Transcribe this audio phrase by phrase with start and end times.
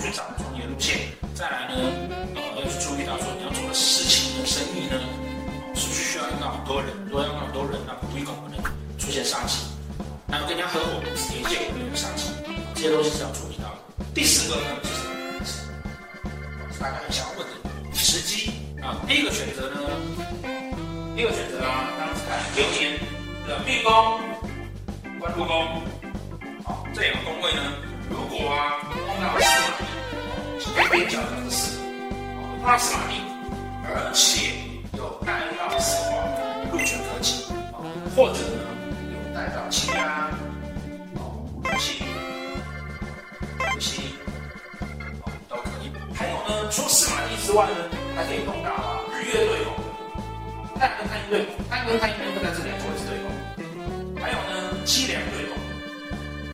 [0.00, 0.98] 去找创业路线。
[1.34, 1.74] 再来呢，
[2.34, 4.98] 呃，要去注意到说你要做的事情的生意呢，
[5.74, 6.90] 是不是需要用到很多人？
[7.06, 8.62] 如果用到很多人，那不一定可能
[8.98, 9.64] 出现杀气。
[10.28, 12.30] 还有跟人家合伙，直接借给别人杀气，
[12.74, 14.04] 这些东西是要注意到的。
[14.14, 14.88] 第四个呢，就
[15.44, 18.96] 是大家很想要问的时机啊。
[19.08, 19.80] 第一个选择呢，
[21.16, 22.98] 第一个选择啊，当时看流年
[23.48, 24.20] 的命宫、
[25.18, 25.82] 官禄宫，
[26.64, 27.62] 好，这两个宫位呢，
[28.08, 28.78] 如果啊
[31.00, 31.78] 懿，边边角的司，
[32.62, 33.22] 碰到司马懿，
[33.84, 34.52] 而且
[34.96, 36.12] 有带到四化，
[36.72, 37.44] 禄权科技，
[38.14, 38.60] 或者呢
[39.10, 40.30] 有带到青啊，
[41.16, 42.06] 哦，五行。
[46.70, 47.74] 除司马懿之外呢，
[48.14, 49.74] 还可以弄到啊日月对宫，
[50.78, 53.29] 太阳跟太阴对宫，太阳跟太阴跟在这两个位置对宫，还有呢七梁对宫，